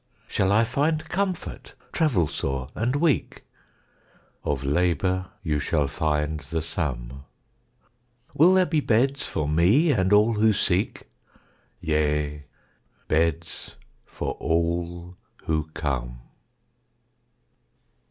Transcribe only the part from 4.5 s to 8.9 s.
labor you shall find the sum. Will there be